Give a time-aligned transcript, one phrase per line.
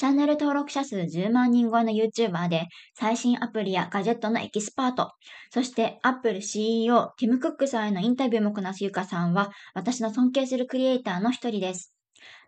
[0.00, 5.12] チャンネル登録者数10万人超えの YouTuber で、最新アプリやガジェットのエキスパート、
[5.50, 11.92] そして Apple CEO ティム・クックさんへのインタビューもこなすゆかさんは、私の尊敬するクリエイターの一人です。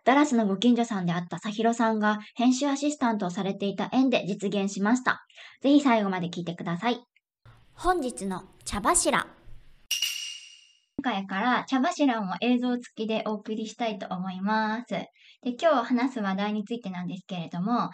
[0.03, 5.23] ダラスのご近所さんであったさひろさんが編集アシスタントをされていた縁で実現しました。
[5.61, 7.03] ぜひ最後まで聞いてください。
[7.75, 9.27] 本日の茶柱。
[10.97, 14.95] 今回から茶柱も映像付きでお送りしたいと思います。
[15.43, 17.89] で今日話す話題についてなんですけれども、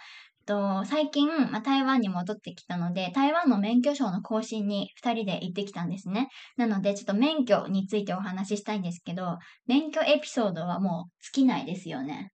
[0.50, 6.28] と最近、まあ、台湾に戻ってきたので、台湾の免許証の更新に2人で行ってきたんですね。
[6.56, 12.32] なので、ちょっと免許についてお話ししたいんですけど、免許エピソードはもう尽きないですよね。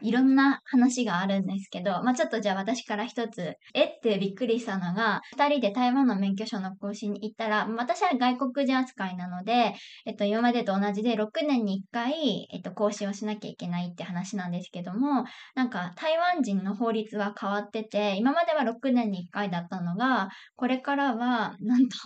[0.00, 9.74] いろんな話があるんですけど、まあ、ちょっとじゃあ私から一つ、えってびっくりしたのが、二人で台湾の免許証の更新に行ったら、私は外国人扱いなので、
[10.06, 15.24] えっと、今までと同じで6年に1回、えっと、更新をしなきゃいけないって話なんですけども、
[15.56, 21.96] なんか台湾人の法律は変わってて、今までは6年に1回だったのが、これからは、なんと、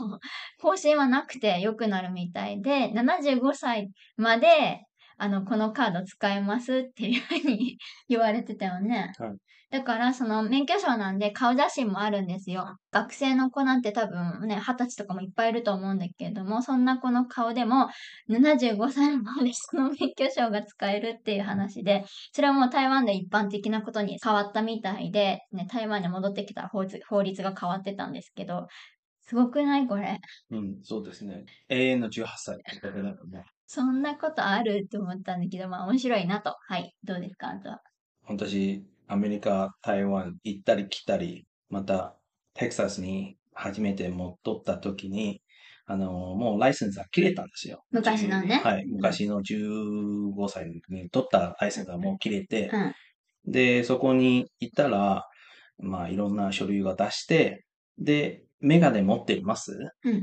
[0.63, 4.87] 更新はなくて良くなるみたいで、75歳まで、
[5.21, 9.13] あの、このカード使えますっていうふうに言われてたよね。
[9.19, 9.37] はい
[9.71, 12.77] だから、その免許証なんで顔写真もあるんですよ。
[12.91, 17.89] 学生の子なんて多分ね、二十歳とかもいっぱいいると思うんだけれども、そんな子の顔でも
[18.29, 28.67] 75歳までその免許証が使えるっていう話で、それはもう台湾で一般的なことに変わったみたいで、ね、台湾に戻ってきたら法律法律が変わってたんですけど、
[29.31, 29.87] すごくない？
[29.87, 30.19] これ。
[30.51, 31.45] うん、そうですね。
[31.69, 33.45] 永遠の18歳ってことだからね。
[33.65, 34.83] そんなことある？
[34.87, 36.57] って思ったんだけど、まあ面白いなと。
[36.67, 36.93] はい。
[37.05, 37.51] どうですか？
[37.51, 37.79] あとは。
[38.27, 42.17] 私、アメリカ、台湾行ったり来たり、また、
[42.55, 45.41] テキサスに初めて戻った時に、
[45.87, 47.85] あの、もうライセンスが切れたんですよ。
[47.93, 48.85] 昔のねはい。
[48.87, 52.79] 昔の15歳に取ったライセンスがもう切れて、う
[53.49, 53.53] ん。
[53.53, 55.25] で、そこに行ったら、
[55.79, 57.65] まあ、いろんな書類が出して、
[57.99, 59.79] で、メガネ持っています？
[60.05, 60.17] うん。
[60.17, 60.21] っ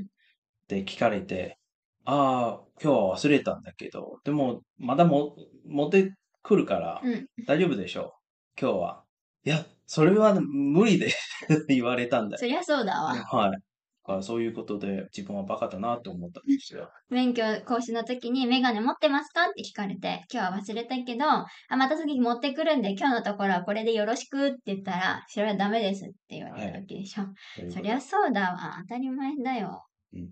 [0.68, 1.58] て聞かれて、
[2.06, 7.28] ああ、今日は忘れたんだけど、でも、まだも持ってくるから、うん。
[7.46, 8.14] 大丈夫でしょ
[8.58, 8.62] う？
[8.62, 9.04] 今日は。
[9.44, 11.14] いや、それは無理で
[11.70, 12.40] 言われたんだよ。
[12.40, 13.14] そりゃそうだわ。
[13.16, 13.60] はい。
[14.08, 16.90] だからそういうことで自分はバカだなって思ったんですよ。
[17.10, 27.24] 免許講師の時にメガネ持ってますかって聞かれて、今日は忘れたけど、あ、また次持ってくるんで、今日のところはこれでよろしくって言ったら、それはダメですって言われたわけでしょ。
[27.70, 28.78] そりゃそうだわ。
[28.88, 29.84] 当たり前だよ。
[30.14, 30.30] うん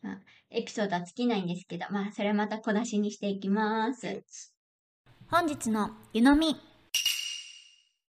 [0.00, 0.18] まあ、
[0.50, 4.22] エピソードは尽きないんですけど、まあ、それはまた小出しにしていきます。
[5.28, 6.54] 本日の湯飲み。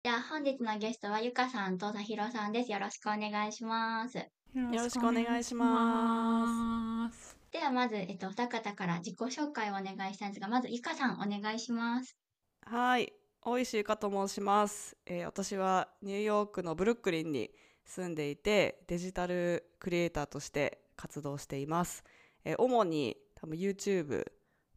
[0.05, 2.71] じゃあ、本日のゲストはゆかさんとさひろさんです。
[2.71, 4.39] よろしくお願いします。
[4.55, 7.37] よろしくお願いします。
[7.53, 12.16] では、まず、えっと、お二方から自己紹介をお願いしたいんですが、まず、ゆかさん、お願いします。
[12.62, 13.12] はい、
[13.43, 17.50] 大石ゆかと申します、えー私はニューヨークのブルックリンに
[17.84, 22.03] 住んでいて、デジタルクリエイターとして活動しています。
[22.44, 24.25] えー主に多分 YouTube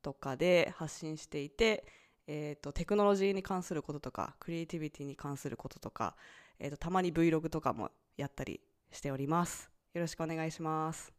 [0.02, 1.86] とかで発信していて、
[2.28, 6.16] えーとテクノロジーに関することとか、クリエイティビティに関することとか、
[6.60, 8.62] えーとたまに Vlog とかもやったり
[8.94, 9.70] しております。
[9.94, 11.14] よろしくお願いします。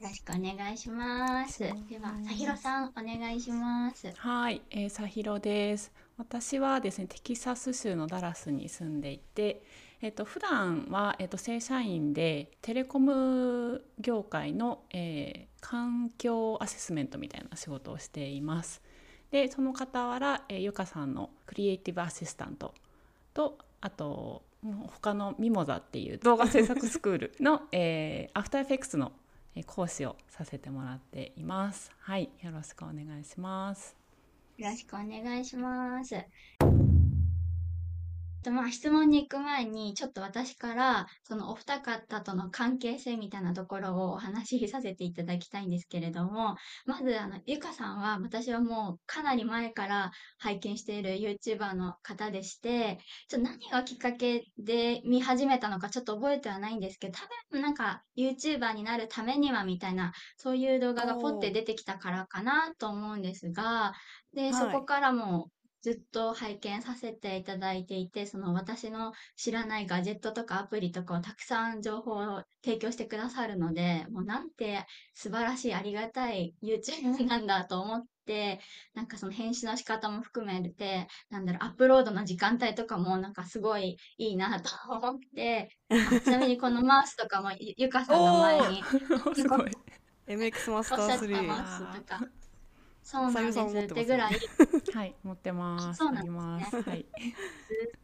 [0.00, 1.58] よろしくお願いします。
[1.58, 1.68] で
[1.98, 4.12] は、さひろさん、お願いします。
[4.16, 5.92] はい、えー、さひろです。
[6.16, 9.62] 私はですね、テキサス州のダラスに住んでいて、
[10.00, 18.82] えっと普段はえっと正社員でテレコム業界の、えー環境アセスメントみたいな仕事をしています。
[19.30, 22.74] で、その傍ら、えー、ゆかさんのクリエイティブアシスタント
[23.32, 29.12] とあと他のミモザっていう動画制作スクールの、 えー、アフターエフェクツの
[29.54, 31.90] えー講師をさせてもらっています。
[32.00, 33.96] はい、よろしくお願いします。
[34.58, 36.14] よろしくお願いします。
[38.42, 46.56] とまあ、質問に行く前に、ちょっと私から、そのお二方との関係性みたいなところをお話しさせていただきたいんですけれども、
[46.86, 52.98] まず、あの、ゆかさんは、私はもうかなり前から拝見している YouTuber の方でして、
[53.28, 57.20] ちょっと何がきっかけで見始めたのかちょっと覚えてはないんですけど、多
[57.50, 63.92] 分なんか YouTuber になるためにはみたいな、そういう動画がポッて出てきたからかなと思うんですが、
[64.34, 64.54] で、はい。
[64.54, 65.50] そこからも
[65.82, 74.84] ずっと拝見させていただいていて、その私の知らないガジェットとかアプリとかをたくさん情報を提供してくださるので、もうなんて
[75.14, 78.60] 素晴らしいありがたい YouTube なんだと思って、
[78.94, 88.82] なんかその編集の仕方も含めて、なんだろう、アップロードの時間帯とかもなんかすごいいいなと思って、あちなみにこのマウスとかもゆゆかさんの前に
[89.34, 89.70] すごい
[90.26, 92.39] MX マスおターっしゃってた3マウスとか。
[93.02, 93.58] そうなんです。
[93.60, 94.32] ってぐらい、
[94.92, 97.08] はい持ってますそうなんありますはいず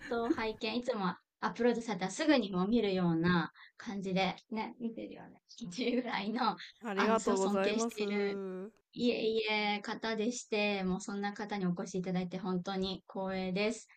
[0.06, 5.43] っと拝見、いつもアップロードされたらすぐにもう見るような感じで、ね、見てるよね。
[5.66, 8.72] っていうぐらいの、ありがとう尊敬してす。
[8.93, 13.88] いえいえ方でして、もうそんな方にお越しいただいて本当に光栄です。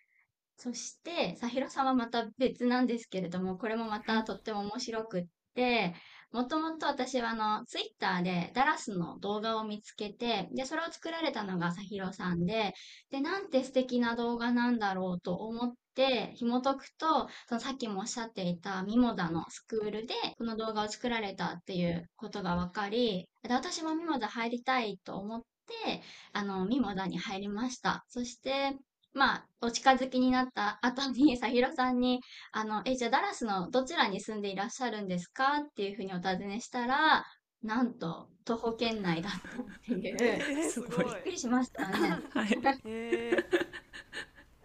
[0.58, 5.26] そして、さひろさんはまた別なんですけれども、これもまたとっても面白くっ
[5.56, 5.94] て、
[6.32, 12.74] もともと私はあの、ツイッターでダラスの動画を見つけて、で、それを作られたのがさひろさんで、
[13.10, 25.42] で、なんて素敵な動画なんだろうと思って、紐解くと、そのさっきもおっしゃっていたミモダのスクールで、この動画を作られたっていうことが分かり、で私もミモダ入りたいと思っ
[25.86, 26.02] て、
[26.34, 28.04] あの、ミモダに入りました。
[28.08, 28.78] そして、
[29.14, 32.22] まあ、お近づきになった後に、 さひろさんに、
[32.52, 37.26] あの、え、じゃあダラスのどちらに住んでいらっしゃるんですかっていうふうにお尋ねしたら、
[37.62, 40.18] なんと、徒歩圏内だったっていう。
[40.22, 41.96] えー すごいびっくりしましたね。
[42.34, 43.70] はいえー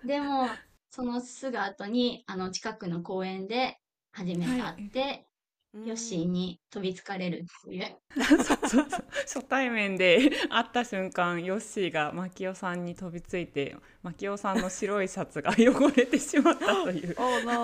[0.07, 0.49] でも、
[0.91, 3.79] そのすぐ後に、あの、近くの公園で
[4.13, 5.27] 初めて会って、
[5.75, 7.97] ヨッシーに飛びつかれるっていう。
[8.23, 8.87] そうそうそう。
[9.23, 17.17] 初対面で 会った瞬間ヨッシーがマキオさんに飛びついてマキオさんの白いシャツが汚れてしまったという。
[17.19, 17.55] おーな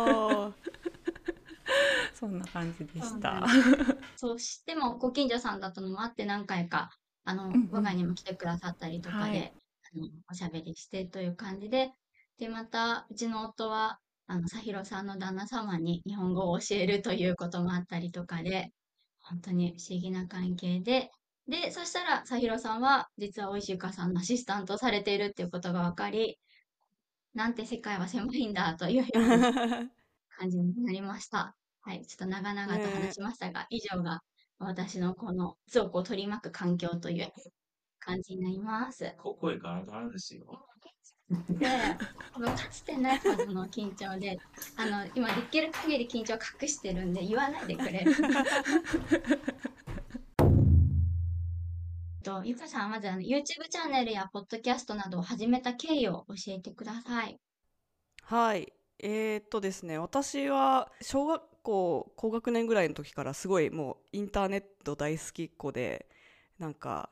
[0.48, 0.52] ー。
[2.14, 3.46] そんな感じでした。
[4.16, 6.90] そしても、ご近所さんだったのもあって、何回か、
[7.24, 7.68] あの、んうん。
[7.70, 9.54] 我が家にも来てくださったりとかで、はい。
[9.94, 11.92] あの、おしゃべりしてという感じで、
[12.38, 14.00] で、また、うちの夫は、
[14.30, 18.72] あの、さひろさんの旦那様に日本語を教えるということもあったりとかで、
[19.18, 21.10] 本当に不思議な関係で、
[21.48, 26.38] で、そしたら、さひろさんは、実はおいしゆかさんのアシスタントをされているっていうことが分かり、
[27.34, 29.52] なんて世界は狭いんだというような
[30.38, 31.56] 感じになりました。
[31.80, 34.20] はい、ちょっと長々と話しましたが、以上が
[34.58, 37.32] 私のこの倉庫を取り巻く環境という
[37.98, 39.12] 感じになります。
[39.18, 40.69] こ声ガラガラですよ。
[41.30, 41.66] で、
[42.34, 44.38] 多分かつてないほどの緊張で、
[44.76, 48.12] あの、今できる限り緊張を隠してるんで言わないでくれる。
[52.22, 57.40] とゆかさんはまずあの YouTube チャンネルやポッドキャストなどを始めた経緯を教えてください。
[58.24, 58.72] はい。
[58.98, 66.06] えーっとですね、私は小学校高学年ぐらいの時からすごいもうインターネット大好きっ子で、
[66.58, 67.08] なんか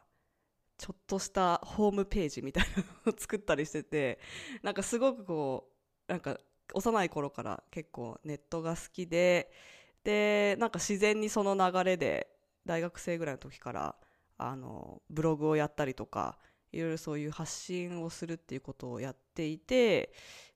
[0.78, 4.19] ちょっとしたホームページみたいなのを作ったりしてて、
[4.62, 5.69] なんかすごくこ
[6.08, 6.38] う、なんか
[6.72, 9.50] 幼い頃から結構ネットが好きで、
[10.04, 12.28] で、なんか自然にその流れで
[12.64, 13.96] 大学生ぐらいの時から
[14.38, 16.38] あのブログをやったりとか、
[16.70, 20.12] いろいろそういう発信をするっていうことをやっていて、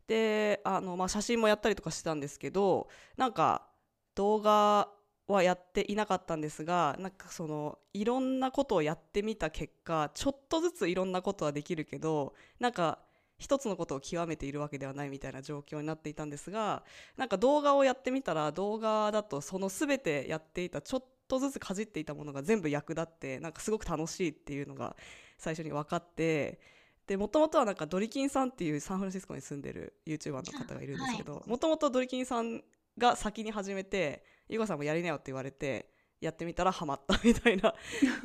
[0.07, 3.67] であの、まあ、写真もやったりとかしてたんですけどなんか
[4.15, 4.89] 動画
[5.33, 12.99] はやっていなかったんですがなんかそのいろんなことをやってみた結果ちょっとずついろんなことはできるけどなんか
[13.39, 16.85] 一つのことを極めているわけではないみたいな状況になっていたんですが
[17.17, 24.97] なんか動画をやってみたら動画だとその全てやっていたちょっとずつかじっていたものが全部役立ってなんかすごく楽しいっていうのが
[25.39, 26.61] 最初に分かって
[27.07, 32.63] でもともとはなんかドリキンさんっていうサンフランシスコに住んでる YouTuber の方がいるんですけどもともとドリキンさん
[32.97, 37.75] が先に始めてゆかさんもやりなよって言われてやってみたらハマったみたいな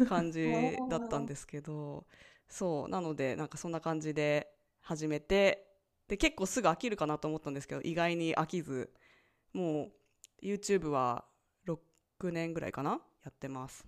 [0.08, 0.52] 感じ
[0.90, 2.06] だったんですけど
[2.48, 5.68] そうなのでなんかそんな感じで始めて
[6.08, 8.94] で結構すぐ飽きるかなと思ったんですけど意外に飽きず
[9.54, 9.92] も
[10.42, 11.26] う YouTube は
[11.68, 13.86] 6年ぐらいかなやってます。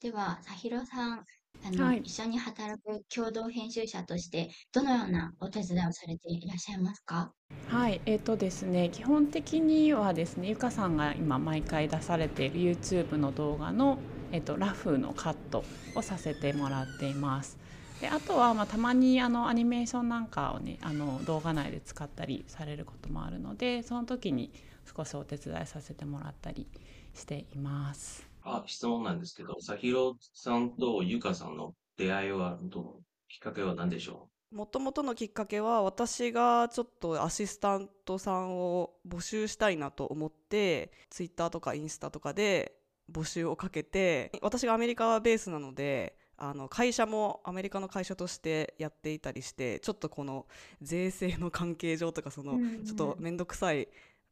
[0.00, 1.26] では、さひろさん、
[1.64, 7.32] あの、はい一緒に働く共同編集者として、どのようなお手伝いをされていらっしゃいますか？
[7.68, 13.98] はい、えっ、とですね、基本的にはですね、ゆかさんが今毎回出されている YouTube の動画の、
[14.32, 15.64] えっとラフのカット
[15.94, 17.58] をさせてもらっています。
[18.00, 24.52] であとは、まあ、たまにあのアニメーションなんかをねあの動画内で使ったりされることもあるのでその時に
[24.96, 26.68] 少しお手伝いさせてもらったり
[27.12, 28.27] しています。
[28.56, 42.72] あ、質問なんですけど、さひろさんとゆかさんの出会いはどう、きっかけは何でしょもともとのきっかけは私がちょっとアシスタントさんを募集したいなと思ってツイッターとかインスタとかで
[43.12, 50.46] 募集をかけて私がアメリカベースなのであの会社もアメリカの会社としてやっていたりしてちょっとこの
[50.80, 53.88] 税制の関係上とかそのちょっと面倒くさい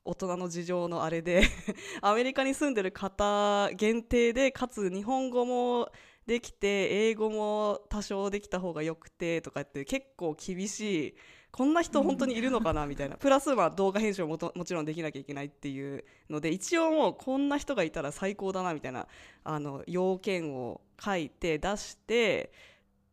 [0.07, 1.43] 大人の事情のあれで
[2.01, 5.91] アメリカに住んでる方限定でかつ日本語も
[6.27, 11.15] できて英語も多少できた方がよくてとかって結構厳しい
[11.53, 13.17] こんな人本当にいるのかな みたいな。
[13.17, 19.09] プラスは動画編集ももともちろんできなきゃいけないっていうので一応もうこんな人がいたら最高だなみたいな
[19.43, 22.53] あの要件を書いて出して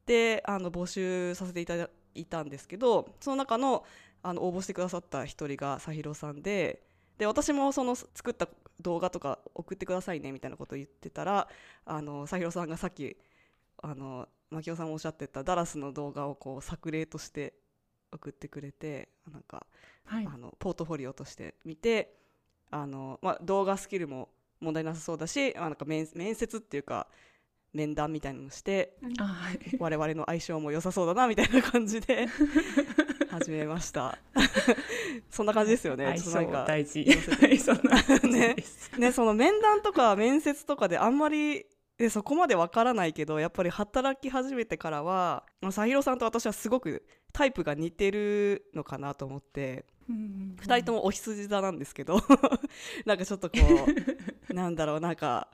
[0.05, 3.85] であの募集させていただいたんですけどその中の
[4.23, 6.81] あの応募してくださった一人がさひろさんで
[7.17, 8.47] で私もその作った
[8.81, 11.47] 動画とか送ってくださいねみたいなことを言ってたら
[11.85, 13.15] あのさひろさんがさっき
[13.81, 17.53] あの牧雄さんもおっしゃってたダラスの動画をこう作例として
[18.11, 19.65] 送ってくれてなんか
[20.05, 20.27] はい。
[20.27, 22.15] あのポートフォリオとして見て
[22.71, 27.07] あの、まあ、動画スキルも問題なさそうだし、まあ、なんか面面接っていうか
[27.73, 28.93] 面談みたいなのして
[29.79, 32.27] 我々の相性も良さそうだなみたいな感じで
[33.29, 34.17] 始めました。
[35.29, 36.05] そんな感じですよね。
[36.17, 37.05] 相性大事。
[38.27, 38.55] ね。
[38.97, 41.65] ねその面談とか面接とかであんまり
[41.97, 52.19] でそこまでわからないけどやっぱり働き始めてからはさひろさんと私はすごくタイプが似てるのかなと思ってうん2人ともお羊座なんですけど
[53.05, 53.57] なんかちょっとこ
[54.49, 55.47] う なんだろうなんか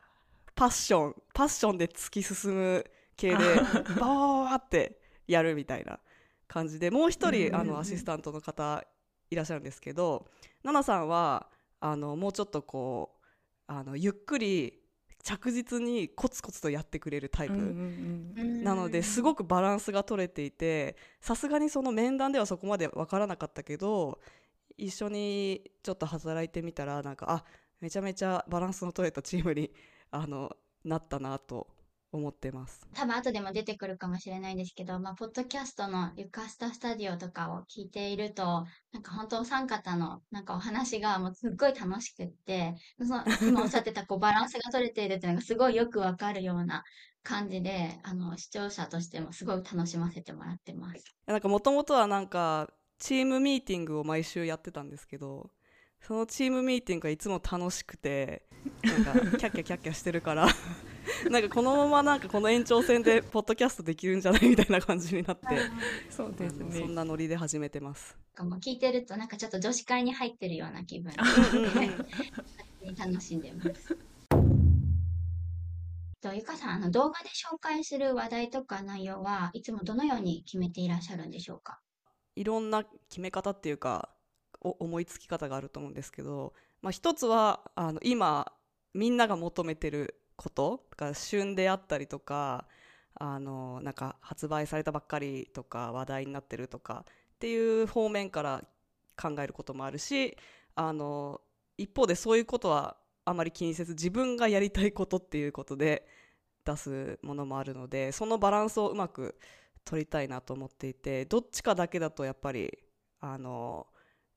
[0.59, 2.85] パッションパッションで突き進む
[3.15, 5.99] 系でバーってやるみたいな
[6.49, 8.83] 感じでもう一人あのアシスタントの方
[9.31, 10.25] いらっしゃるんですけど
[10.61, 11.47] 奈々さんは
[11.79, 13.25] あのもうちょっとこう
[13.67, 14.73] あのゆっくり
[15.23, 17.53] 着実にコツコツとやってくれるタイプ。
[17.55, 24.19] なのですごくバランスが取れていてさすがにその面談ではそこまで分からなかったけど
[24.77, 27.45] 一緒にちょっと働いてみたらなんかあ
[27.79, 29.71] めちゃめちゃバランスの取れたチームに
[30.11, 31.67] あのなったなと
[32.11, 32.87] 思ってます。
[32.93, 46.83] 多分後でも出てくるかもしれないんですけど、まあ、ポッドキャストのゆかスタスタジオとかを聞いていると、なんか本当お三方のなんかお話がもうすっごい楽しくって、その今おっしゃってたこうバランスが取れているっていうのがすごいよくわかるような
[47.21, 51.03] 感じで、あの視聴者としてもすごい楽しませてもらってます。
[51.27, 55.51] なんかもともとはなんかチームミーティングを毎週やってたんですけど
[56.01, 58.43] そのチームミーティングがいつも楽しくて
[58.83, 60.47] なんかキャッキャキャッキャしてるから
[61.29, 65.45] なんかこのままなんかこの延長戦でポッドキャストできるんじゃないみたいな感じになって
[66.09, 68.17] そうですあのそんねなノリで始めてます。
[68.61, 71.11] 聞いてるとなんかちょっと女子会に入ってるような気分
[72.97, 73.97] 楽しんでます。
[76.21, 81.79] とゆかさん、あの動画で紹介する話題とか内容はいつもどのように決めていらっしゃるんでしょうか？
[82.35, 84.18] いろんな決め方っていうかお
[84.61, 88.51] 思いつき方があると思うんですけど、まあ、一つはあの今
[88.93, 92.65] みんなが求めてることが旬であったりとか
[93.15, 98.63] あのなんか発売されたばっかりとか話題になってるとかっていう方面から
[99.21, 100.37] 考えることもあるし
[100.75, 101.41] あの
[101.77, 106.07] 一方でそういうことはあまり気にせず自分がやりたいことっていうことで
[106.65, 109.37] 出すものもあるのでそのバランスをうまく
[109.85, 112.77] 取りたいなと思っていてどっちかだけだとやっぱり
[113.19, 113.87] あの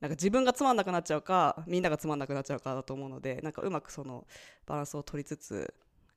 [0.03, 4.27] なんか自分がつまんなくなっちゃうかみんながつまんなくなっちゃうかだと思うのでなんかうまくその
[4.67, 5.73] バランスを取りつつ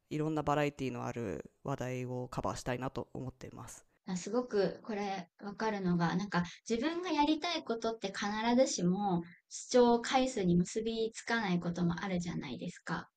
[0.09, 3.85] いろんなバラエティのある話題をカバーしたいなと思っています。
[4.07, 13.09] あすごくこれわかるのが、なんか自分がやりたいことって必ずしも視聴回数に結びつかないこともあるじゃないですか。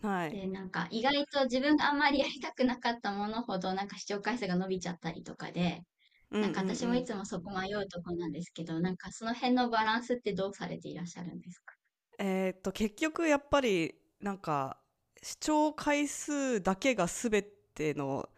[0.00, 5.82] はい、で、なんか意外と自分があんまりやりたくなかったものほどなんか視聴回数が伸びちゃったりとかで、
[6.40, 11.74] なんか私もいつもそこ迷うとこなんですけど、なんかその辺のバランスってどうされていらっしゃるんですか？
[12.18, 14.78] えーっと結局やっぱりなんか
[15.22, 18.28] 視聴回数だけが全ての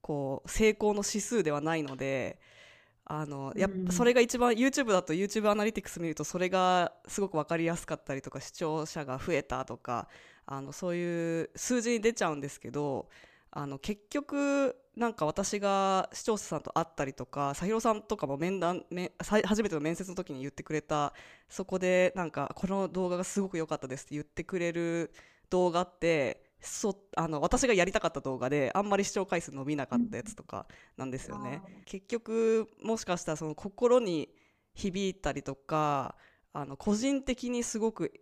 [0.00, 2.38] こう成功の指数ではないので
[3.04, 10.08] あのやっうんぱそれが一番 YouTube だと YouTube アナリティクス見るとそれがすごく分かりやすかったりとか視聴者が増えたとか
[10.46, 13.08] あのそういう数字に出ちゃうんですけど
[13.50, 21.12] あの結局なんか私が視聴者さんと会ったりとか佐弘さんとかも面談めさ初めての面接の時に言ってくれた
[21.48, 25.12] そこでなんかこの動画がすごく良かったですって言ってくれる
[25.50, 31.60] 動画ってそあの私がやりたかった動画であんまり視聴回数伸びなかったやつとかなんですよね。
[31.84, 34.30] 結局もしかしたらその心に
[34.74, 36.16] 響いたりとか
[36.52, 38.12] あの個人的にすごく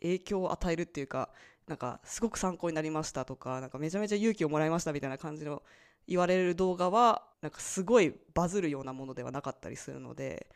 [0.00, 1.30] 影響を与えるっていうか
[1.66, 5.62] なんかすごく参考になりましたとかなんかめちゃめちゃ勇気をもらいましたみたいな感じの
[6.08, 10.48] 言われる動画はなんかすごいバズるようなものではなかったりするので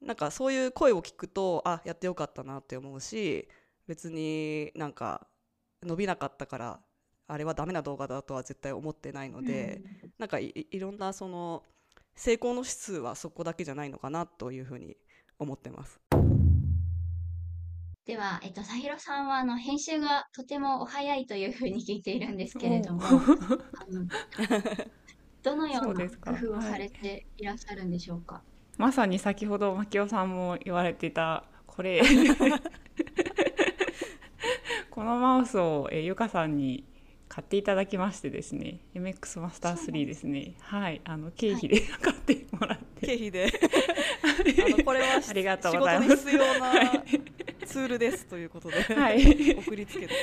[0.00, 3.48] なんかそういう声を聞くとあやってよかったなって思うし
[3.86, 5.26] 別になんか
[5.82, 6.80] 伸びなかったから
[7.28, 9.80] あれはダメな動画だとは絶対思ってないので、
[10.18, 11.62] なんかいいろんなその
[12.14, 14.96] 成功の指数はそこだけじゃないのかなというふうに
[15.38, 16.00] 思ってます。
[18.04, 23.00] では、えっと、さひろさんは、あの、編集がとてもお早いというふうに聞いているんですけれども、
[25.42, 28.42] どのよそううなですか工夫をされていらっしゃるんでしょうか？
[28.78, 32.00] まさに先ほど牧雄さんも言われていたこれ。
[34.90, 36.84] このマウスを、えーゆかさんに
[37.28, 38.80] 買っていただきましてですね。
[38.94, 40.52] MX マスター3ですね。
[40.60, 41.00] はい。
[41.04, 43.46] あの経費で 買ってもらって、経費で。
[44.66, 46.16] あのこれはありがとう仕ございます。
[46.26, 47.04] 事に必要な
[47.72, 50.14] ツールですということで、はい 送りつけて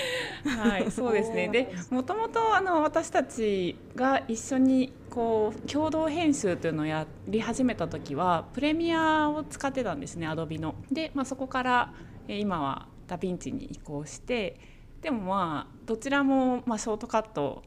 [0.45, 1.49] はい、そうですね。
[1.49, 10.75] で、もともとあの私たちが一緒にこう共同編集というのをやり始めた時はプレミアを使ってたんですね、アドビの。
[10.91, 11.93] で、まあそこから
[12.27, 14.59] えー今はダヴィンチに移行して、
[15.01, 17.63] でもまあどちらもまあショートカット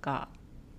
[0.00, 0.28] が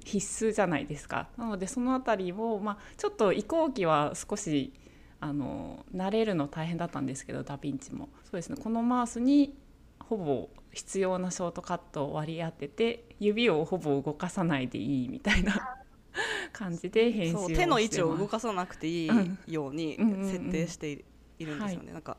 [0.03, 1.29] 必須じゃないですか。
[1.37, 4.73] なのでそのあたりをまあちょっと移行期は少し
[5.21, 8.09] あの慣れるの大変だったんですけどダヴィンチも。
[8.23, 8.57] そうですね。
[8.61, 9.55] このマウスに
[9.99, 15.77] ほぼ必要なショートカットを割り当てて指をほぼ動かさないでいいみたいな
[16.51, 21.05] 感じで編集手の位置を動かさなくていいうんように設定してい
[21.37, 21.85] いるんですよね。
[21.85, 21.93] はい。
[21.93, 22.17] なんか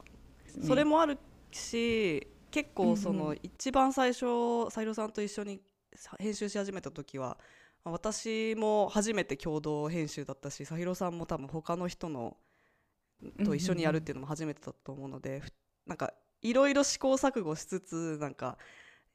[0.57, 1.19] ねそれもある
[1.51, 5.61] し結構その一番最初サヒロさんと一緒に
[5.95, 7.39] さ編集し始めた時は
[7.85, 12.37] まあ私も初めて共同編集だったしサヒロさんも多分他の人の
[13.45, 15.53] と一緒にやるっていうのも初めてだと思うので、ふ
[15.87, 16.13] なんか
[16.43, 18.59] いろいろ試行錯誤しつつなんか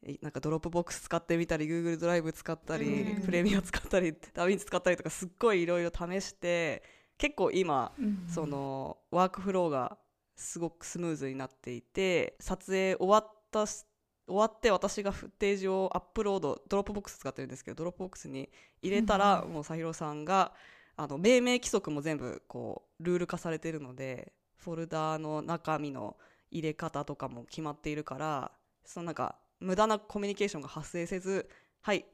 [0.05, 6.83] いなんか Dropbox 使ってみたり Google ドライブ使ったり、うんプレミア使ったりダヴィンチ使ったりとかすっごいいろいろ試して
[7.17, 9.97] 結構今うんそのワークフローが
[10.35, 13.85] すごくスムーズになっていて撮影終わったし
[14.27, 18.49] 終わって私がフッテージをアップロード Dropbox 使ってるんですけど Dropbox に
[18.81, 20.51] 入れたら、もうさひろさんが
[20.97, 26.17] あの命名規則も全部こうルール化されてるのでフォルダーの中身の
[26.51, 28.51] 入れ方とかも決まっているから
[28.83, 31.47] そのなんか無駄なコミュニケーションが発生せず
[31.81, 32.05] はい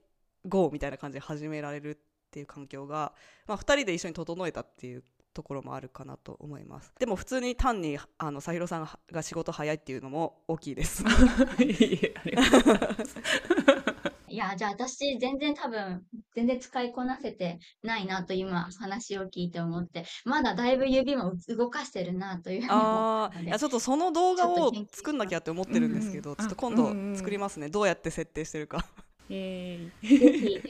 [0.45, 1.97] ゴーみたいな感じで始められるっ
[2.29, 3.13] ていう環境が、
[3.47, 5.03] まあ、2人で一緒に整えたっていう
[5.34, 6.91] ところもあるかなと思います。
[6.99, 11.03] でも普通に単にあのさひろさんが仕事早いっていうのも大きいです。
[11.60, 14.12] いえいえありがとうございます。
[14.34, 16.02] いや、じゃあ私、全然多分、
[16.34, 28.84] 全然使いこなせてないなと今、話を聞いて思って、まだだいぶ指も動かしてるなというあったのでーいやちょっとその動画を作んなきゃって思ってるんですけど、ちょっと今度作りますね、どうやって設定してるか。
[29.30, 30.62] えぜひ、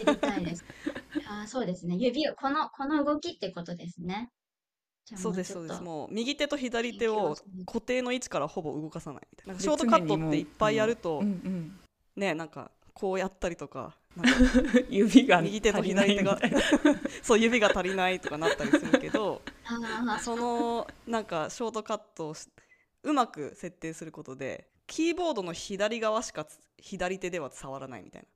[0.00, 0.64] 知りたいです。
[1.28, 1.94] あーそうですね。
[1.94, 4.32] 指を、この、この動きってことですね。
[5.14, 5.80] そうですそうです。
[5.82, 9.60] もう右手と左手を固定の位置からほぼ動かさないみたいな。
[9.60, 11.22] ショートでカットっていっぱいやると、
[12.16, 14.40] ねなんかこうやったりとかなんか
[14.88, 16.70] 指が右手と足りない左手が
[17.22, 19.42] そう指が足りないとかなったりするけど
[20.22, 22.48] そのなんかショートカットをし
[23.02, 28.28] うまく設定することでキーボードの左側しかつ左手では触らないみたいな。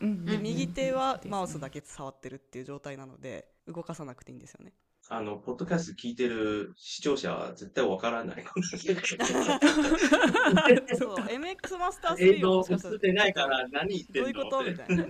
[0.00, 4.72] 右手はマウスだけ触ってるっていう状態なので動かさなくていいんですよね
[5.10, 8.36] あの、ポッドキャスト聞いてる視聴者は絶対わからない。
[8.36, 8.44] で
[10.94, 15.04] すそう MX マスター3映像映ってないから何言ってんのどういうことみたいな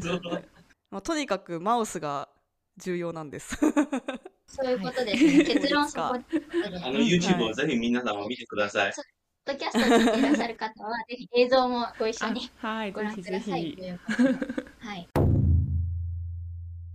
[0.00, 0.20] そう
[0.90, 2.28] まあ、とにかくマウスが
[2.78, 3.56] 重要なんです
[4.50, 5.44] そういうことですね。
[5.44, 6.24] 結論そこで。
[6.62, 8.92] あのポッ YouTube をぜひ皆さんも見てください。
[9.44, 9.82] ドキャストを
[10.14, 13.76] 聞いらっしゃる方は、ぜひ映像もご一緒にあはいご覧ください。
[14.80, 15.08] はい。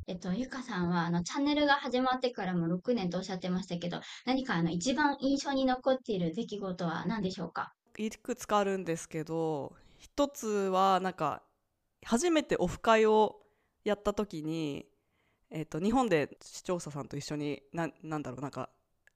[0.08, 7.76] えっと、ゆかさんは、あの、チャンネルが始まってからも6年とおっしゃってましたけど、何かあの、一番印象に残っている出来事は何でしょうか？
[7.98, 11.44] いくつかあるんですけど一つはなんか
[12.06, 13.42] 初めてオフ会を
[13.84, 14.88] やった時に、
[15.52, 18.70] えっと日本で視聴者さんと一緒にななんだろうなんか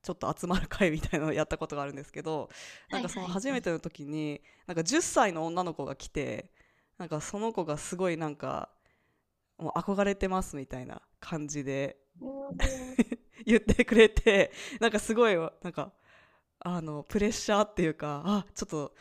[0.04, 2.49] ちょっと集まる会みたいなのをやったことがあるんですけど
[2.91, 3.30] なんかそのはい。
[3.34, 6.52] はい初めての時になんか10歳の女の子が来て
[6.99, 8.69] なんかその子がすごいなんか
[9.60, 11.98] もう憧れてますみたいな感じで
[13.45, 15.91] 言ってくれてなんかすごいなんか
[16.60, 18.93] あのプレッシャーっていうかあちょっと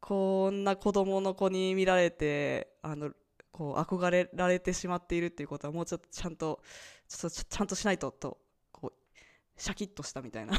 [0.00, 3.12] こんな子供の子に見られてあの
[3.52, 6.60] こう憧れられてしまっているっていうことはもうちょっとちゃんと
[7.08, 8.38] ちょっとちちゃんとしないとと
[8.72, 10.58] こうシャキッとしたみたいな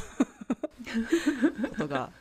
[1.69, 2.11] ことが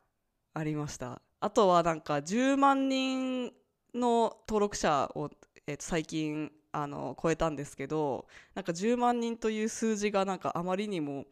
[0.54, 1.20] ありました。
[1.40, 3.52] あとはなんか10万人
[3.94, 5.30] の登録者を、
[5.66, 11.26] えーと最近あの超えたんですけどなんか10万人という数字がなんかあまりにも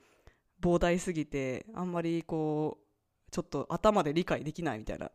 [0.61, 5.11] 膨大すぎてあんまりこうちょっと頭で理解できないみたいな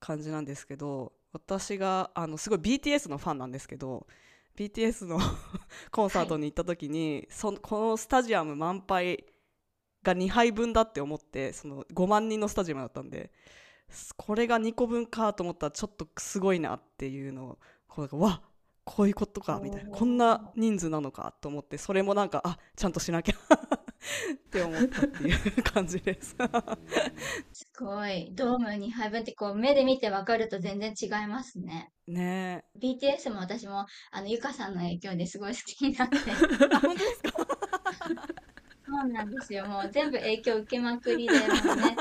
[0.00, 4.06] 感じなんですけど私があのすごい BTS のファンなんですけど
[4.56, 5.18] BTS の
[5.90, 9.24] コンサートに行った時に、そこのスタジアム満杯
[10.02, 13.30] が2杯分だって思ってその5万人のスタジアムだったんで
[14.16, 18.42] これが2個分かと思ったらちょっとすごいなっていうのをこうわ
[18.90, 23.34] こういうことかみたいなこんな人数なのかと思ってそれもなんかあちゃんとしなきゃ
[24.34, 26.36] って思ったっていう感じです
[27.52, 28.30] すごい。
[28.34, 31.92] ドーム2杯分ってこう目で見てわかると全然違いますね。
[32.06, 36.16] ね BTS も私もあのゆかさんの影響ですごい好きになって。
[36.72, 37.46] あ本当ですか？
[38.86, 39.66] そうなんですよ。
[39.66, 42.00] もう全部影響受けまくりで、もうね、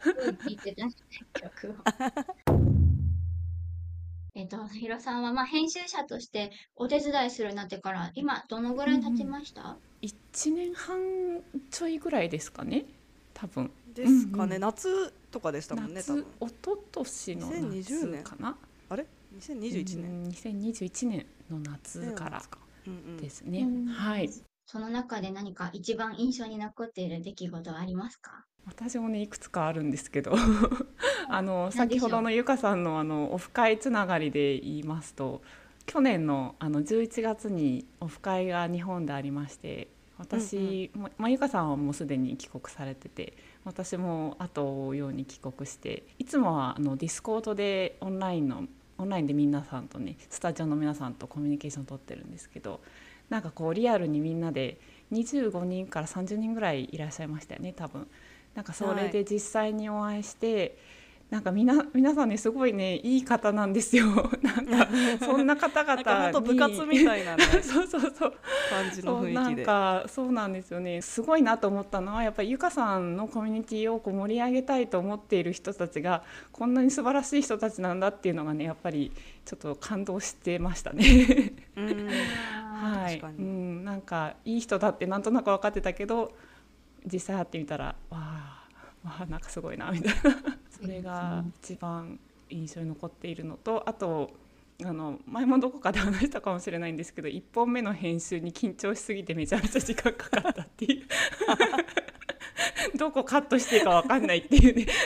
[0.00, 0.86] すごい聴いてた
[1.34, 2.79] 曲を。
[4.40, 10.98] えっと、ひろさんは、まあ、編集者としてお手伝いするようになってから、今、どのぐらい経ちました、1年半
[11.70, 12.86] ちょいぐらいですかね
[13.34, 13.70] 多分。
[13.94, 14.60] ですかね、うんうん。
[14.62, 16.26] 夏とかでしたもんね多夏分。
[16.40, 18.56] 一昨年の2020夏かな？
[18.88, 19.06] あれ
[19.38, 22.42] ？2021年、うん2021年の夏から
[22.86, 23.16] うんうん。
[23.18, 23.86] ですね、うん。
[23.88, 24.30] はい
[24.70, 28.44] その中で何か一番印象に残っている出来事はありますか？
[28.66, 30.32] 私もねいくつかあるんですけど。
[31.28, 35.42] あの先ほどのゆかさんのあのオフ会つながりで言いますと
[35.86, 48.64] 去年のあの11月にオフ会が日本でありまして私、ままあゆかさんはもうすでに帰国されてて私も後を追うように帰国していつもはあの Discord でオンラインの
[48.98, 52.80] オンラインで皆さんとねスタジオの皆さんとコミュニケーション取ってるんですけど
[53.30, 54.78] なんかこうリアルにみんなで
[55.12, 58.06] 25人から30人ぐらいいらっしゃいましたよね多分。
[58.54, 60.76] なんかそれで実際にお会いして、
[61.30, 64.06] なんかみな皆さんねすごいねいい方なんですよ。
[64.42, 64.88] なんか
[65.24, 67.44] そんな方々なんに部活みたいなね。
[67.62, 68.34] そうそうそう。
[68.68, 69.64] 感じの雰囲気で。
[69.64, 71.00] かそうなんですよね。
[71.02, 79.12] すごいなと思ったのはやっぱりゆかさんのコミュニティをこう盛り上げたいと思っている人たちがこんなに素晴らしい人たちなんだっていうのがねやっぱり
[79.44, 81.52] ちょっと感動してましたね。
[81.76, 82.08] うん
[82.80, 86.32] はい、うん、なんかいい人だってなんとなく分かってたけど
[87.04, 88.66] 実際会ってみたらわあ
[89.04, 90.18] わあなんかすごいなみたいな。
[90.70, 94.30] それが一番印象に残っているのとあと
[94.82, 101.06] あの前もどこかで話したかもしれないんですけど1本目の編集に緊張しすぎてめちゃめちゃ時間かかったっていう。
[102.96, 104.86] どこカットしていいか分かんないっていうね。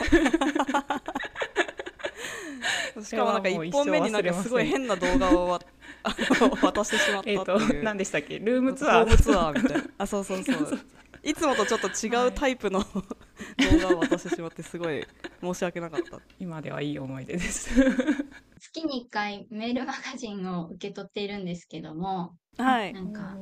[3.02, 5.58] しかもなんかそれはもう1本目になんかすごい変な動画を
[6.62, 8.38] 渡してしまったってえっという何でしたっけ？
[8.38, 9.04] ルームホツアー。
[9.04, 9.84] ームツアーみたいな。
[9.98, 10.78] あそうそうそう。
[11.22, 15.06] いつもとちょっと違うタイプの動画を渡してしまってすごい
[15.42, 16.20] 申し訳なかった。
[16.38, 17.70] 今ではいい思い出です。
[18.58, 22.92] 月に1回メールマガジンを受け取っているんですけども、はい。
[22.92, 23.36] なんか、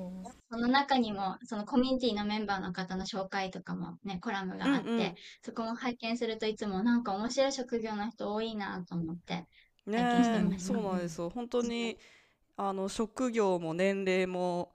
[0.51, 5.15] その中にも、そのコミュニティのメンバーの方の紹介とかもね、コラムがあって、うんうん。
[5.43, 9.47] そこも拝見するといつもなんか面白い職業の人多いなと思って。
[9.87, 11.31] ね拝見してえましたそうなんですよ。
[11.31, 11.99] 本当に
[12.57, 14.73] あの職業も年齢も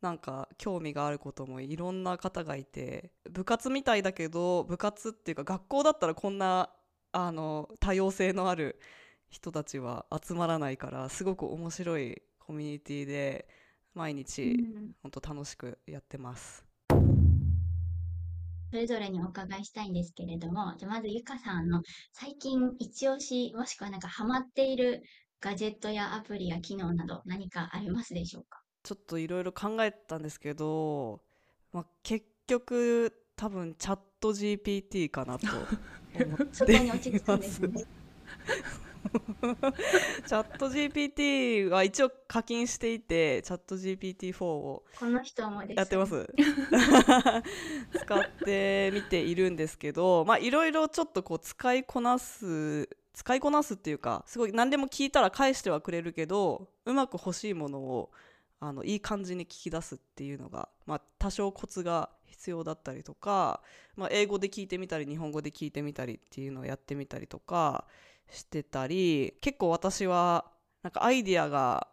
[0.00, 6.70] なんか興味があることもいろんな方がいて部活みたいだけど部活っていうか学校だったらこんな
[7.12, 8.78] あの多様性のある
[9.30, 13.48] 人たちは集まらないからすごく面白いコミュニティで
[13.94, 16.64] 毎日うん本当楽しくやってます。
[18.70, 25.02] それぞれにお伺いしたいんですけれども、じゃあまずゆかさんの最近一押し、もしくはなんかハマっている
[25.40, 28.60] ガジェットやアプリや機能など何かありますでしょうか？
[28.82, 31.20] ちょっといろいろ考えたんですけど、
[31.72, 35.46] まあ、結局多分チャット GPT かなと
[36.24, 37.84] 思ってそこに落ち着くんですね。
[39.06, 45.42] チャット GPT は一応課金していてチャット GPT4 をこの人。
[45.74, 46.26] やってます
[48.00, 58.10] 使ってみているんですけどまあいろいろちょっとこう使いこなす使いこなすっていうかすごい何でも聞いたら返してはくれるけどうまく欲しいものを
[58.60, 63.62] あのいい感じに聞き出すっていうのが、まあ、多少コツが必要だったりとか、
[63.96, 67.86] まあ、英語で聞いてみたり日本語で聞いてみたりっていうのをやってみたりとか
[68.30, 70.44] してたり結構私は
[70.82, 71.88] なんかアイディアが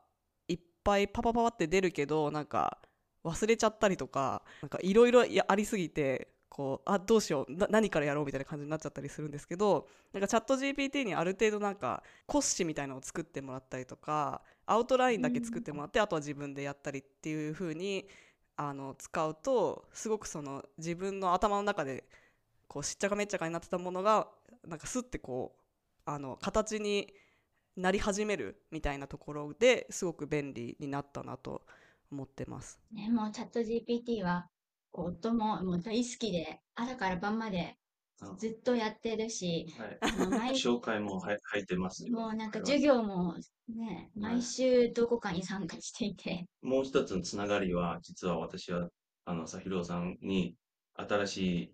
[0.49, 2.79] いっぱいパパパパって出るけどなんか
[3.23, 18.07] 忘れちゃったりとかなんかいろいろありすぎてこうあどうしような何からやろうみたいな感じになっちゃったりするんですけどなんかチャット GPT にある程度なんか骨子みたいなのを作ってもらったりとかアウトラインだけ作ってもらって、あとは自分でやったりっていう風に
[18.55, 22.05] あの使うとすごくその自分の頭の中で
[22.67, 24.27] こうしっちゃかめっちゃかになってたものが
[24.67, 25.59] なんかスッてこう
[26.05, 27.13] あの形に
[27.75, 31.63] なり始めるみたいなところですごく便利になったなと
[32.11, 32.79] 思ってます。
[32.93, 34.47] ね、もうチャット GPT は、
[34.93, 37.77] 夫ももう大好きで、朝から晩まで、
[38.21, 40.55] うんずっとやってるし、はい。
[40.55, 42.17] 紹介も入入ってますよ。
[42.17, 43.35] もうなんか授業も
[43.67, 48.89] ね、はい毎週どこかに参加していて、もう一つのつながりは、実は私は、
[49.25, 50.55] あの、さひろさんに
[50.95, 51.71] 新しいな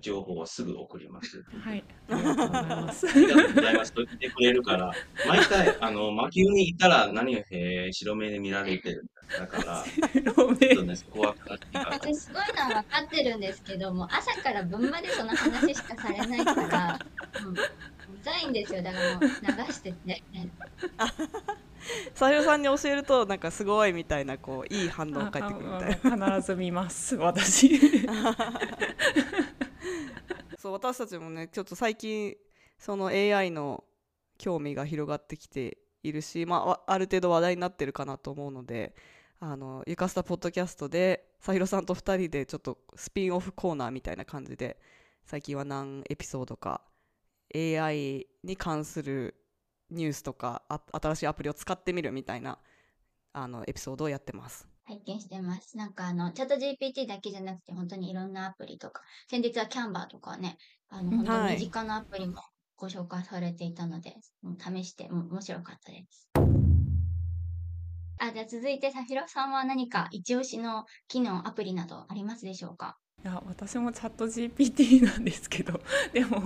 [0.00, 1.44] 情報をすぐ送ります。
[1.60, 3.08] はい、ありがとうございます。
[3.08, 4.92] ありがとうございますと言ってくれるから、
[5.26, 9.06] 毎回、あの、魔球に行ったら何をへ白目で見られてるん
[9.38, 11.90] だから、ちょっとね、そこは悲しいから。
[11.92, 16.98] 私すごいのは分かってるんですけども、朝から晩までその話しかされないから、
[17.44, 17.56] うん、う
[18.22, 19.28] ざいんですよ、だからもう流
[19.72, 20.22] してて。
[22.14, 26.36] さひろさんに教えるとなんかすごいみたいなこういい反応返ってくるみたいな。
[26.38, 27.78] 必ず見ます、私。
[30.58, 32.36] そう私たちもねちょっと最近
[32.78, 33.84] その AI の
[34.38, 38.94] 興味が広がってきているし、まあわ、ある程度話題になってるかなと思うので
[39.40, 44.78] あのゆかすたポッドキャストでさひろさんと2人でちょっとスピンオフコーナーみたいな感じで
[45.26, 46.80] 最近は何エピソードか
[47.54, 49.34] AI に関する
[49.94, 52.58] ニュースとかあ新しいアプリを使ってみるみたいな
[53.32, 54.68] あのエピソードをやってます。
[54.84, 55.76] 拝見してます。
[55.76, 62.42] なんかあの、チャット GPT だけじゃなくて、本当にいろんなアプリとか、先日はキャンバーとかね、あの、本当はいに身近なアプリも
[62.76, 66.28] ご紹介されていたので、もう試して、もう面白かったです。
[68.18, 72.98] あ、じゃあ続いて、さひろさんは何か一押しの機能、アプリなどありますでしょうか？
[73.24, 75.80] いや私もチャット GPT なんですけど
[76.12, 76.42] でも。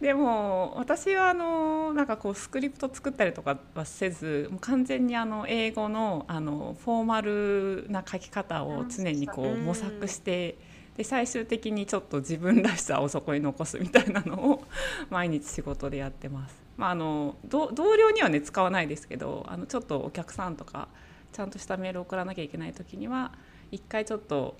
[0.00, 10.58] でも私はあのなんかこうスクリプト作ったりとかはせずもう完全にあの英語のあのフォーマルな書き方を常にこううん模索して
[10.96, 14.64] で最終的にちょっと自分らしさをそこに残すみたいなのを
[15.10, 16.60] 毎日仕事でやってます。
[16.76, 20.88] まあ、あのど同僚にはね使わないですけどあのちょっとお客さんとか
[21.32, 23.32] ちゃんとしたメールを送らなきゃいけない時には
[23.70, 24.56] 一回ちょっと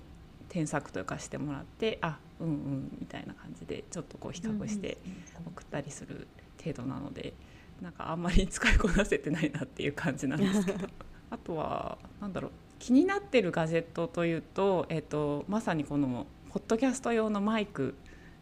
[0.49, 4.97] 添削というかしてもらってあうんうんみたいな感じでちょっとこう比較して
[5.45, 6.27] 送ったりする
[6.63, 7.33] 程度なので
[7.81, 10.87] なんかあんまり使いこなせてないなっていう感じなんですけど。
[11.29, 17.95] あとはなんだろう気になってるガジェットというと,、えっとまさにこのポッドキャスト用のマイク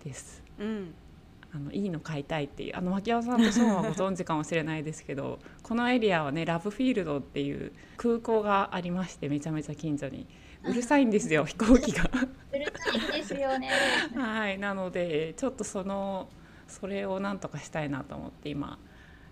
[0.03, 0.43] です。
[0.59, 0.93] うん。
[1.55, 10.27] あのいいの買いたいっていうあの牧山さんとショーンはご存知かもしれないですけどこのエリアはねラブフィールドっていう空港がありましてめちゃめちゃ近所に
[10.67, 12.09] うるさいんですよ 飛行機が。
[12.51, 13.69] うるさいですよね。
[14.15, 16.29] はいなのでちょっとその
[16.67, 18.79] それをなんとかしたいなと思って今、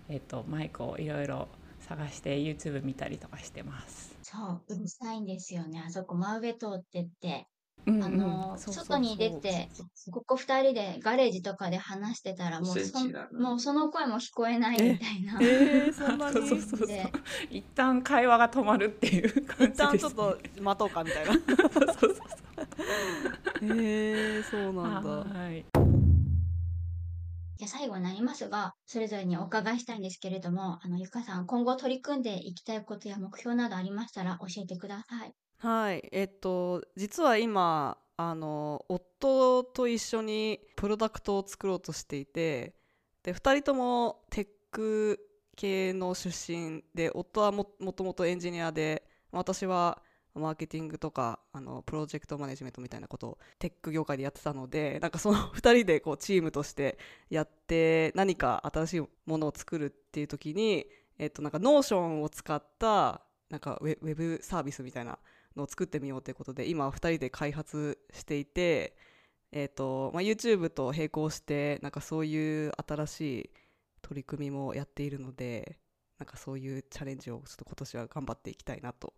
[0.08, 1.48] えっとマイクをいろいろ
[1.80, 4.16] 探して YouTube 見たりとかしてます。
[4.22, 5.82] そう、うるさいんですよね。
[5.86, 7.46] あそこ真上通ってって、
[7.86, 9.68] うんうんあの、そうそうそう外に出て、
[10.10, 12.98] ここ二人でガレージとかで話してたら、もうそ
[13.32, 15.38] もうその声も聞こえないみたいな。
[15.40, 16.34] えー、そんなに？
[16.34, 17.12] そうそうそうそうで
[17.50, 21.32] 一旦会話が止まるっていう感じです、ね、一旦ちょっと待とうかみたいな。
[21.32, 25.10] そうそうそうへ えそうなんだ。
[25.10, 25.64] はい
[27.56, 35.32] じゃあ最後になりますが、それぞれにお伺いしたいんですけれども、あの、ゆかさん、今後取り組んでいきたいことや目標などありましたら教えてください。
[35.64, 42.74] はい、えっと実は今あの夫と一緒にプロダクトを作ろうとしていて
[43.22, 45.18] で2人ともテック
[45.56, 50.02] 系の出身で夫はもともとエンジニアで私は
[50.34, 56.98] マーケティングとかあのプロジェクトマネジメントみたいなことをテック業界でやってたのでなんかその 2人でこうチームとして
[57.30, 65.18] やって何か新しいものを作るっていう時に、えっと、なんか Notion を使ったなんかウェウェブサービスみたいな
[65.56, 68.96] のを作ってみようということで今2人で開発していて、
[69.52, 73.50] えーとまあ、YouTube と並行してなんかそういう新しい
[74.02, 75.78] 取り組みもやっているので
[76.18, 79.14] なんかそういうチャレンジをちょっと今年は頑張っていきたいなと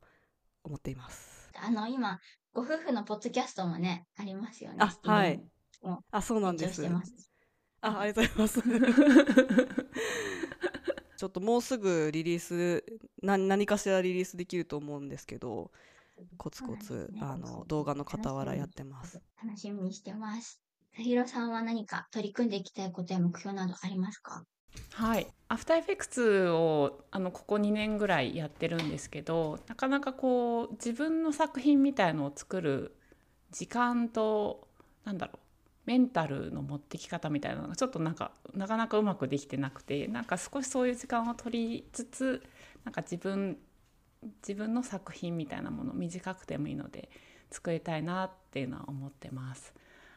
[0.64, 1.51] 思っています。
[1.55, 2.20] あの、今、
[2.53, 4.79] ご夫婦のポッドキャストもね、ありますよね。
[4.81, 5.40] あはい
[6.11, 6.85] あそうなんです。
[7.81, 9.77] あありがとうございます
[11.16, 12.85] ちょっともうすぐリリース
[13.22, 15.70] 何何かしらリリースできると思うんですけど
[16.37, 17.55] コツコツ、そうなんですね。
[17.55, 19.20] あの動画の傍らやってます。
[19.42, 20.61] 楽しみにしてます。
[20.96, 24.44] さひろさんは何か取り組んでいきたいことや目標などありますか？
[24.92, 32.94] はい、アフターエフェクツをあのここ2年ぐらいやってるんですけどなかなかこう自分の作品みたいのを作る
[33.50, 34.68] 時間と
[35.05, 35.38] なんだろう
[35.87, 42.42] メンタルの持ってき方みたいなのがちょっとなんかなかなかうまくできてなくてなんか少しそういう時間を取りつつ
[42.85, 43.57] なんか自分
[44.46, 47.10] 自分の作品みたいなもの短くてもいいので
[47.50, 49.72] 作りたいなっていうのは思ってます。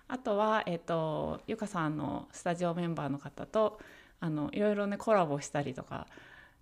[0.08, 3.80] あとは、えっとゆかさんのスタジオメンバーの方と
[4.20, 6.08] あのいろいろねコラボしたりとか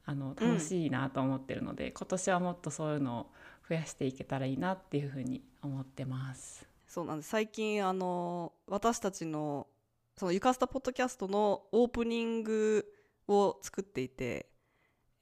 [0.05, 3.27] あの楽しいなと思ってるので、今年はもっとそういうのを
[3.69, 6.67] 増やしていけたらいいなっていうふうに思ってます。
[6.87, 9.67] そうなんです最近あの私たちの
[10.15, 12.85] そのゆかすたポッドキャストのオープニング
[13.27, 14.47] を作っていて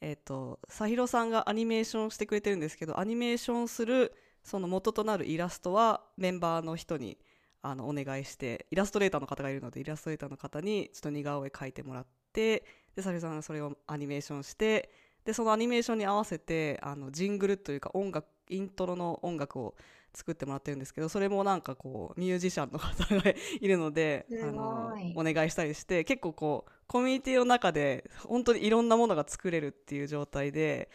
[0.05, 4.13] えっ、とさひろさんがアニメーションしてくれてるんですけどアニメーションする
[4.43, 7.17] その元となるイラストはメンバーの人に
[7.63, 12.63] あのお願いしてイラストレーターの方がいるのでイラストレーターの方にちょっと似顔絵描いてもらって
[12.95, 14.91] でさひろさんがそれをアニメーションして
[15.25, 19.75] でそのアニメーションに合わせてあのジングルというか音楽イントロの音楽を
[20.13, 30.89] 作ってもらってるんですけどそれもなんかこうミュージシャンの方がいるのであのお願いしたりして結構こうコミュニティの中で本当にいろんなものが作れるっていう状態で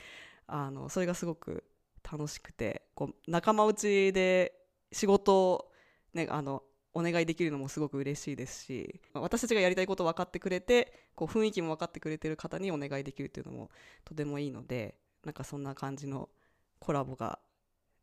[0.46, 1.64] あのそれがすごく
[2.10, 4.54] 楽しくてこう仲間内で
[4.90, 5.72] 仕事を、
[6.14, 13.70] ね、あのお願いできるのもすごく嬉しいですし私たちがやりたいことを分かってくれてこう雰囲気も分かってくれてる方にお願いできるっていうのも
[14.04, 16.28] とてもいいのでなんかそんな感じの
[16.80, 17.38] コラボが、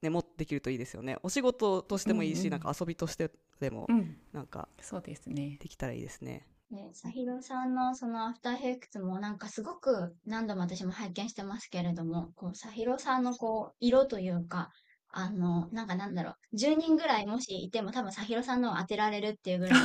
[0.02, 1.18] ね、もできるといいですよね。
[1.24, 3.88] お仕事としてもいいし、うんうん、なんか遊びとしてでも、
[4.32, 5.58] なんかそうですね。
[5.60, 6.48] できたらいいですね。
[6.70, 14.72] ね、さひろさんのそのアフターヘイクスもなんかすごく何度も私も拝見してますけれども、こう、さひろさんのこう、色というか、
[15.10, 19.80] あの、なんかなんだろう、10人ぐらいもしいても多分さひろさんのを当てられるっていうぐらい、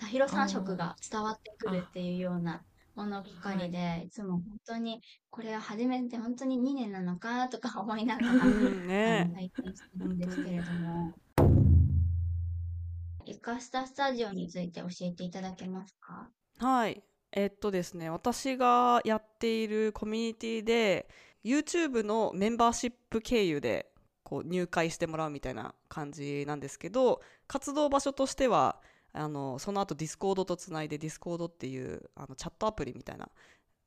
[0.00, 2.64] さひろさん色が伝わってくるっていうような
[2.98, 11.14] ものばかりで、いつも本当にこれを始めて本当に2年なのかとか 思いながら、ね、拝見してるんですけれども。
[13.24, 16.28] イカスタスタジオについて教えていただけますか？
[16.58, 17.02] はい。
[17.30, 21.08] えっとですね私がやっているコミュニティで
[21.44, 23.92] YouTube のメンバーシップ経由で
[24.24, 28.80] こう入会してもらうみたいな感じなんですけど活動場所としては
[29.18, 33.28] あのその後 Discord とつないで Discord っていうあのチャットアプリみたいな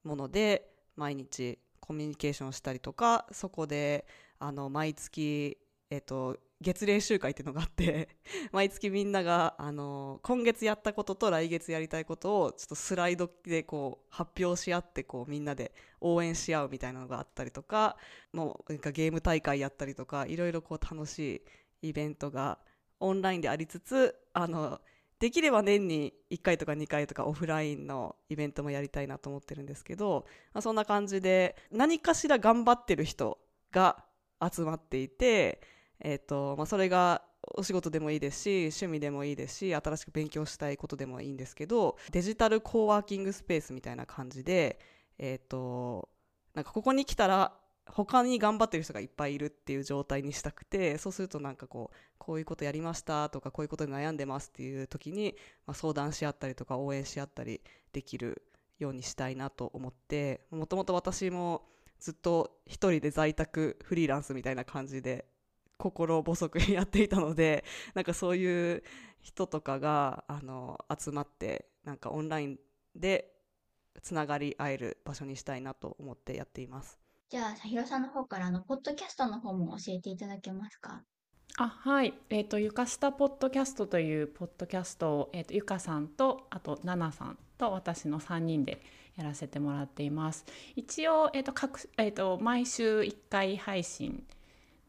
[0.04, 4.06] もので毎日コミュニケーションしたりとかそこで
[4.40, 5.58] あの毎月、
[5.90, 8.10] えっと、月例集会っていうのがあって
[8.52, 17.98] 毎月みんながあの今月やったことと来月やりたいことをちょっとスライドでこう発表し合ってこうみんなで応援し合うみたいなのがあったりとか
[18.34, 21.44] もうなんかゲーム大会やったりとかいろいろこう楽し
[21.82, 22.60] いイベントが
[23.00, 24.82] オンラインでありつつあの
[25.22, 33.38] できれば年に1回とか2回とかオフラインのイベントもやりたいなと思ってるんですけど、まあ、そんな感じで何かしら頑張ってる人
[33.72, 34.04] が
[34.42, 35.62] 集まっていて
[36.04, 37.22] えーとまあ、それが
[37.56, 44.80] お仕事でもいいですし趣味でもいいですし新しく勉強したいことでもいいんですけどデジタルコーワーキングスペースみたいな感じで、
[45.18, 46.10] えーと、
[46.54, 47.54] なんかここに来たら
[47.86, 58.44] 他に頑張ってる人がいっぱいいるっていう状態にしたくてそうするとなんかこうこういうことやりましたとかこういうことで悩んでますっていう時に、まあ、相談し合ったりとか応援し合ったりできる
[58.80, 61.64] ようにしたいなと思ってもともと私も
[62.00, 65.26] ずっと一人で在宅フリーランスみたいな感じで
[65.78, 67.64] 心細くやっていたので
[67.96, 68.84] なんかそういう
[69.20, 72.60] 人とかがあの集まってなんかオンライン
[72.96, 73.32] で
[74.02, 77.01] つながり合える場所にしたいなと思ってやっています。
[77.32, 81.02] じゃあ、さひろさんの方からあのポッドキャストの方も教えていただけますか？
[81.58, 88.82] あはい、え、ー、とゆかしたポッドキャストというポッドキャストをえ、ー、とゆかさんとあとななさんと私の3人で
[89.16, 90.44] やらせてもらっています。
[90.76, 94.26] 一応え、ー、と各えっ、と毎週1回配信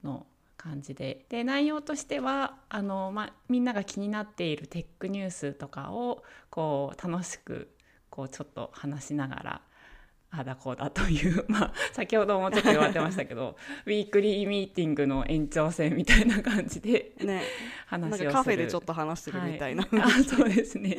[0.02, 0.26] の
[0.56, 7.70] 感じでで内容としてはあの、まみんなが気になっているテックニュースとかをこう楽しく
[8.10, 9.62] こうちょっと話しながら
[10.34, 17.42] あだこうだという、 まあ、先ほどもちょっと言われてましたけど ウィークリーミーティングの延長線みたいな感じで、ね、
[17.86, 18.32] 話をする。
[18.32, 20.98] カフェでちょっと話してるみたいな、はい、あそうですね。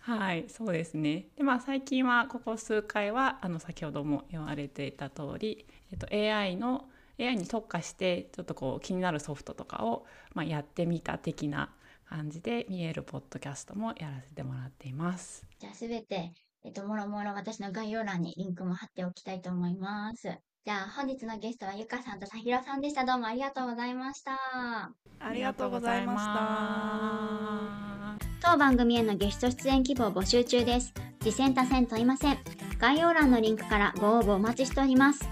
[0.00, 0.46] はい。
[0.48, 1.26] そうですね。
[1.36, 6.88] でまあ最近はここ数回はあの先ほども言われていた通り、えっと、AI の
[7.20, 11.70] AI に特化してちょっとこう気になるソフトとかを、まあ、やってみた的な
[12.08, 15.44] 感じで見えるポッドキャストもやらせてもらっています。
[15.58, 16.32] じゃあすべて、
[16.64, 20.38] えっと、もろもろ私の概要欄にリンクも貼っておきたいと思います。
[20.64, 23.04] じゃあ本日のゲストはゆかさんとさひろさんでした。
[23.04, 24.32] どうもありがとうございました。
[25.18, 26.24] ありがとうございまし
[28.20, 28.52] た。
[28.52, 30.94] 当番組へのゲスト出演希望募集中です。
[31.20, 32.38] 次戦多戦問いません。
[32.78, 35.28] 概要欄のリンクからご応募お待ちしております。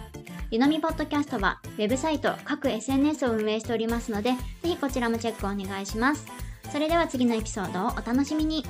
[0.50, 6.26] ゆのみポッドキャストは、ウェブサイト、各 SNS を運営しておりますので、ぜひこちらもチェックお願いします。
[6.72, 8.64] それでは次のエピソードをお楽しみに。